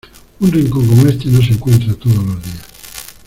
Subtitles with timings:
[0.39, 2.65] Un rincón como este no se encuentra todos los días.